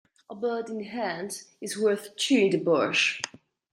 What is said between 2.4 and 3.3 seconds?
the bush.